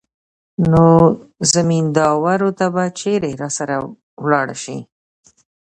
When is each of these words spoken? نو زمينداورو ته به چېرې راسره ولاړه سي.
نو 0.71 0.87
زمينداورو 1.53 2.49
ته 2.59 2.65
به 2.73 2.83
چېرې 2.99 3.31
راسره 3.41 3.75
ولاړه 4.23 4.55
سي. 4.63 4.77